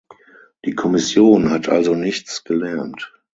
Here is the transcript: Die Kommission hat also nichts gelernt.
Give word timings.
Die 0.65 0.73
Kommission 0.73 1.51
hat 1.51 1.69
also 1.69 1.93
nichts 1.93 2.43
gelernt. 2.43 3.13